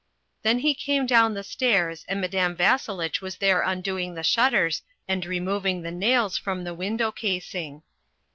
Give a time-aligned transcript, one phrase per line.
[0.41, 5.23] Then he came down the stairs and Madame Vasselitch was there undoing the shutters and
[5.27, 7.83] removing the nails from the window casing.